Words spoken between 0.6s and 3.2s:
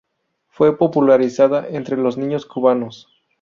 popularizada entre los niños cubanos.